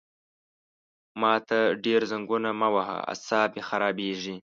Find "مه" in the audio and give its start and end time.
2.59-2.67